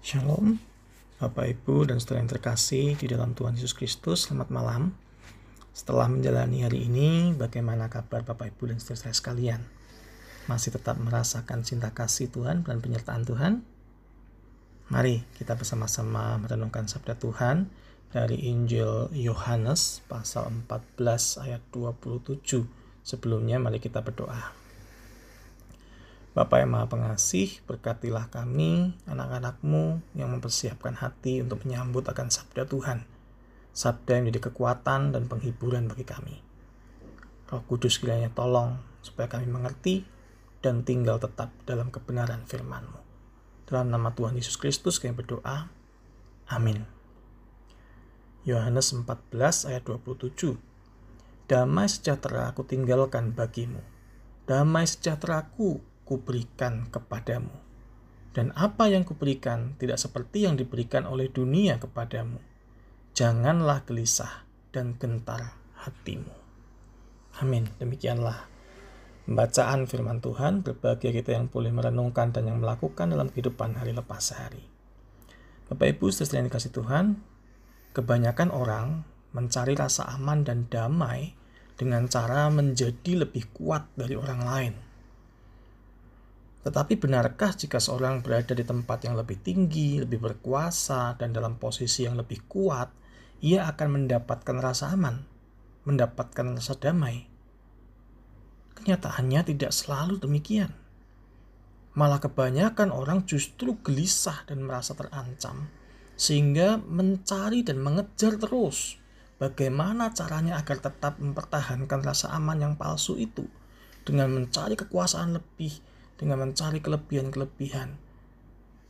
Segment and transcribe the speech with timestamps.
[0.00, 0.56] Shalom,
[1.20, 4.96] Bapak Ibu dan saudara yang terkasih di dalam Tuhan Yesus Kristus, selamat malam.
[5.76, 9.60] Setelah menjalani hari ini, bagaimana kabar Bapak Ibu dan saudara sekalian?
[10.48, 13.60] Masih tetap merasakan cinta kasih Tuhan dan penyertaan Tuhan?
[14.88, 17.68] Mari kita bersama-sama merenungkan sabda Tuhan
[18.08, 22.40] dari Injil Yohanes pasal 14 ayat 27.
[23.04, 24.59] Sebelumnya mari kita berdoa.
[26.30, 33.02] Bapak yang Maha Pengasih, berkatilah kami, anak-anakmu yang mempersiapkan hati untuk menyambut akan sabda Tuhan.
[33.74, 36.38] Sabda yang menjadi kekuatan dan penghiburan bagi kami.
[37.50, 40.06] Roh Kudus kiranya tolong supaya kami mengerti
[40.62, 43.02] dan tinggal tetap dalam kebenaran firman-Mu.
[43.66, 45.66] Dalam nama Tuhan Yesus Kristus kami berdoa.
[46.46, 46.86] Amin.
[48.46, 50.54] Yohanes 14 ayat 27
[51.50, 53.82] Damai sejahtera aku tinggalkan bagimu.
[54.46, 57.54] Damai sejahteraku kuberikan kepadamu.
[58.34, 62.42] Dan apa yang kuberikan tidak seperti yang diberikan oleh dunia kepadamu.
[63.14, 64.42] Janganlah gelisah
[64.74, 65.54] dan gentar
[65.86, 66.34] hatimu.
[67.38, 67.70] Amin.
[67.78, 68.50] Demikianlah
[69.26, 70.66] pembacaan firman Tuhan.
[70.66, 74.66] Berbahagia kita yang boleh merenungkan dan yang melakukan dalam kehidupan hari lepas sehari.
[75.70, 77.22] Bapak Ibu, setelah dikasih Tuhan,
[77.94, 81.38] kebanyakan orang mencari rasa aman dan damai
[81.78, 84.74] dengan cara menjadi lebih kuat dari orang lain
[86.60, 92.04] tetapi benarkah jika seorang berada di tempat yang lebih tinggi, lebih berkuasa, dan dalam posisi
[92.04, 92.92] yang lebih kuat,
[93.40, 95.24] ia akan mendapatkan rasa aman,
[95.88, 97.24] mendapatkan rasa damai?
[98.76, 100.76] Kenyataannya tidak selalu demikian.
[101.96, 105.72] Malah kebanyakan orang justru gelisah dan merasa terancam,
[106.20, 109.00] sehingga mencari dan mengejar terus
[109.40, 113.48] bagaimana caranya agar tetap mempertahankan rasa aman yang palsu itu
[114.04, 115.80] dengan mencari kekuasaan lebih,
[116.20, 117.96] dengan mencari kelebihan-kelebihan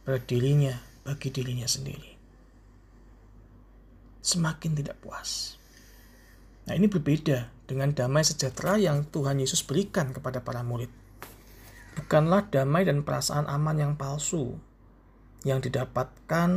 [0.03, 0.75] pada dirinya
[1.07, 2.19] bagi dirinya sendiri.
[4.19, 5.55] Semakin tidak puas.
[6.67, 10.91] Nah ini berbeda dengan damai sejahtera yang Tuhan Yesus berikan kepada para murid.
[11.95, 14.59] Bukanlah damai dan perasaan aman yang palsu
[15.47, 16.51] yang didapatkan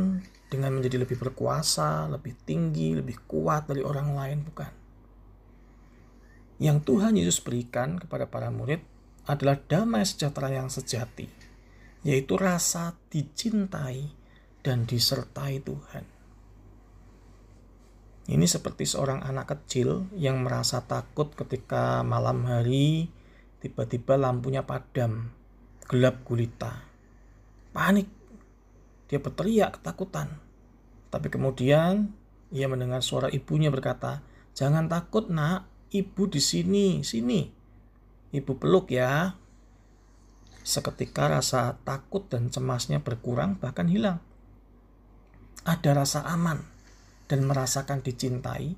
[0.52, 4.70] dengan menjadi lebih berkuasa, lebih tinggi, lebih kuat dari orang lain, bukan.
[6.60, 8.93] Yang Tuhan Yesus berikan kepada para murid
[9.24, 11.28] adalah damai sejahtera yang sejati,
[12.04, 14.12] yaitu rasa dicintai
[14.60, 16.04] dan disertai Tuhan.
[18.24, 23.12] Ini seperti seorang anak kecil yang merasa takut ketika malam hari
[23.60, 25.28] tiba-tiba lampunya padam,
[25.84, 26.88] gelap gulita.
[27.76, 28.08] Panik.
[29.08, 30.40] Dia berteriak ketakutan.
[31.12, 32.16] Tapi kemudian
[32.48, 34.24] ia mendengar suara ibunya berkata,
[34.56, 35.92] "Jangan takut, Nak.
[35.92, 37.63] Ibu di sini, sini."
[38.34, 39.38] Ibu peluk ya.
[40.66, 44.18] Seketika rasa takut dan cemasnya berkurang bahkan hilang.
[45.62, 46.66] Ada rasa aman
[47.30, 48.74] dan merasakan dicintai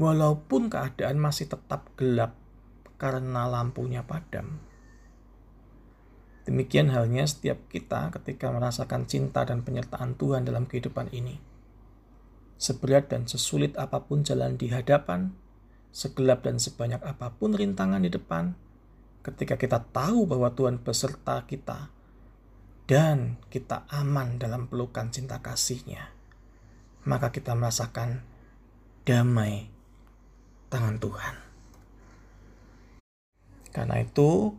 [0.00, 2.32] walaupun keadaan masih tetap gelap
[2.96, 4.56] karena lampunya padam.
[6.48, 11.36] Demikian halnya setiap kita ketika merasakan cinta dan penyertaan Tuhan dalam kehidupan ini.
[12.56, 15.36] Seberat dan sesulit apa pun jalan di hadapan,
[15.92, 18.56] segelap dan sebanyak apa pun rintangan di depan,
[19.22, 21.90] ketika kita tahu bahwa Tuhan beserta kita
[22.88, 26.08] dan kita aman dalam pelukan cinta kasihnya,
[27.04, 28.24] maka kita merasakan
[29.04, 29.68] damai
[30.72, 31.34] tangan Tuhan.
[33.72, 34.56] Karena itu,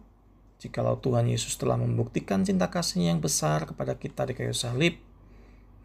[0.61, 5.01] jikalau Tuhan Yesus telah membuktikan cinta kasihnya yang besar kepada kita di kayu salib,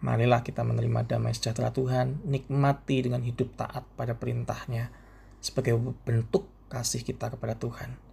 [0.05, 4.93] marilah kita menerima damai sejahtera Tuhan, nikmati dengan hidup taat pada perintahnya
[5.41, 8.04] sebagai bentuk kasih kita kepada Tuhan.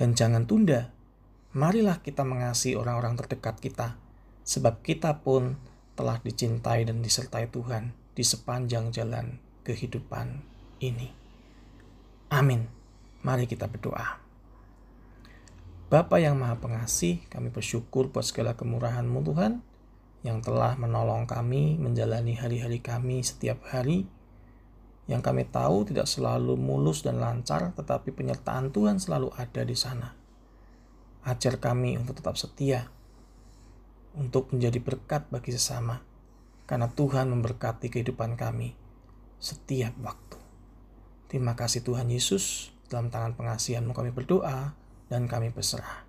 [0.00, 0.88] Dan jangan tunda,
[1.52, 4.00] marilah kita mengasihi orang-orang terdekat kita,
[4.48, 5.60] sebab kita pun
[5.92, 10.40] telah dicintai dan disertai Tuhan di sepanjang jalan kehidupan
[10.80, 11.12] ini.
[12.32, 12.64] Amin.
[13.20, 14.16] Mari kita berdoa.
[15.92, 19.60] Bapa yang Maha Pengasih, kami bersyukur buat segala kemurahan-Mu Tuhan
[20.24, 24.08] yang telah menolong kami menjalani hari-hari kami setiap hari
[25.10, 30.14] yang kami tahu tidak selalu mulus dan lancar, tetapi penyertaan Tuhan selalu ada di sana.
[31.26, 32.86] Ajar kami untuk tetap setia,
[34.14, 35.98] untuk menjadi berkat bagi sesama,
[36.70, 38.78] karena Tuhan memberkati kehidupan kami
[39.42, 40.38] setiap waktu.
[41.26, 44.78] Terima kasih Tuhan Yesus, dalam tangan pengasihanmu kami berdoa
[45.10, 46.06] dan kami berserah.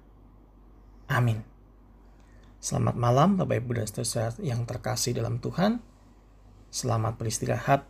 [1.09, 1.41] Amin.
[2.61, 5.81] Selamat malam Bapak Ibu dan Saudara yang terkasih dalam Tuhan.
[6.69, 7.89] Selamat beristirahat